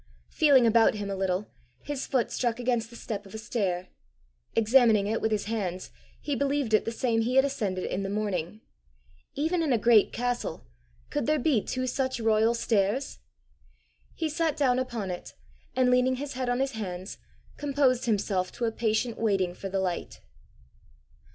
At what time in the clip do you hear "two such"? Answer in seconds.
11.63-12.19